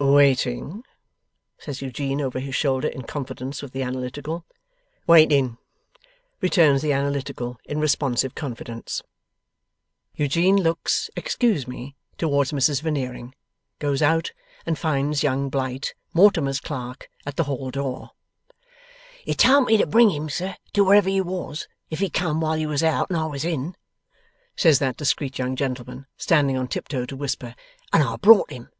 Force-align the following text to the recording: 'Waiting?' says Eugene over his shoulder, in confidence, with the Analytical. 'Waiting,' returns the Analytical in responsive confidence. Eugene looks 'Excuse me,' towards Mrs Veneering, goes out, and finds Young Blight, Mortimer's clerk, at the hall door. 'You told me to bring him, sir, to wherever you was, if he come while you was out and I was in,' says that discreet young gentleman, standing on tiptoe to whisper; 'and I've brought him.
'Waiting?' 0.00 0.82
says 1.58 1.80
Eugene 1.80 2.20
over 2.20 2.40
his 2.40 2.56
shoulder, 2.56 2.88
in 2.88 3.02
confidence, 3.02 3.62
with 3.62 3.70
the 3.72 3.84
Analytical. 3.84 4.44
'Waiting,' 5.06 5.58
returns 6.40 6.82
the 6.82 6.92
Analytical 6.92 7.56
in 7.66 7.78
responsive 7.78 8.34
confidence. 8.34 9.04
Eugene 10.16 10.56
looks 10.56 11.08
'Excuse 11.14 11.68
me,' 11.68 11.94
towards 12.18 12.50
Mrs 12.50 12.82
Veneering, 12.82 13.32
goes 13.78 14.02
out, 14.02 14.32
and 14.66 14.76
finds 14.76 15.22
Young 15.22 15.48
Blight, 15.50 15.94
Mortimer's 16.12 16.58
clerk, 16.58 17.08
at 17.24 17.36
the 17.36 17.44
hall 17.44 17.70
door. 17.70 18.10
'You 19.24 19.34
told 19.34 19.68
me 19.68 19.76
to 19.76 19.86
bring 19.86 20.10
him, 20.10 20.28
sir, 20.28 20.56
to 20.72 20.82
wherever 20.82 21.08
you 21.08 21.22
was, 21.22 21.68
if 21.90 22.00
he 22.00 22.10
come 22.10 22.40
while 22.40 22.56
you 22.56 22.68
was 22.70 22.82
out 22.82 23.08
and 23.08 23.16
I 23.16 23.26
was 23.26 23.44
in,' 23.44 23.76
says 24.56 24.80
that 24.80 24.96
discreet 24.96 25.38
young 25.38 25.54
gentleman, 25.54 26.06
standing 26.16 26.56
on 26.56 26.66
tiptoe 26.66 27.06
to 27.06 27.14
whisper; 27.14 27.54
'and 27.92 28.02
I've 28.02 28.20
brought 28.20 28.50
him. 28.50 28.70